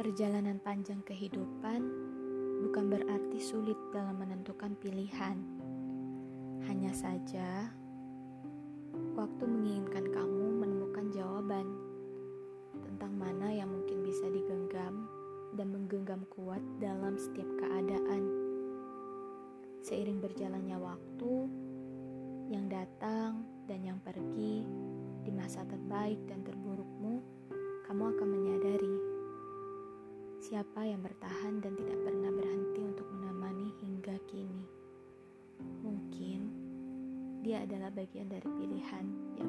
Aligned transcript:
Perjalanan 0.00 0.56
panjang 0.64 1.04
kehidupan 1.04 1.84
bukan 2.64 2.84
berarti 2.88 3.36
sulit 3.36 3.76
dalam 3.92 4.16
menentukan 4.16 4.72
pilihan. 4.80 5.36
Hanya 6.64 6.88
saja, 6.96 7.68
waktu 9.12 9.44
menginginkan 9.44 10.08
kamu 10.08 10.56
menemukan 10.56 11.12
jawaban 11.12 11.68
tentang 12.80 13.12
mana 13.12 13.52
yang 13.52 13.68
mungkin 13.68 14.00
bisa 14.00 14.24
digenggam 14.32 15.04
dan 15.60 15.68
menggenggam 15.68 16.24
kuat 16.32 16.64
dalam 16.80 17.20
setiap 17.20 17.60
keadaan. 17.60 18.24
Seiring 19.84 20.16
berjalannya 20.16 20.80
waktu, 20.80 21.32
yang 22.48 22.72
datang 22.72 23.44
dan 23.68 23.84
yang 23.84 24.00
pergi 24.00 24.64
di 25.20 25.30
masa 25.36 25.60
terbaik 25.68 26.24
dan 26.24 26.40
terburukmu, 26.40 27.20
kamu 27.84 28.16
akan 28.16 28.28
siapa 30.50 30.82
yang 30.82 30.98
bertahan 30.98 31.62
dan 31.62 31.78
tidak 31.78 31.94
pernah 32.02 32.26
berhenti 32.34 32.82
untuk 32.82 33.06
menemani 33.06 33.70
hingga 33.78 34.18
kini. 34.26 34.66
Mungkin 35.86 36.40
dia 37.46 37.62
adalah 37.62 37.94
bagian 37.94 38.26
dari 38.26 38.50
pilihan 38.58 39.06
yang 39.38 39.46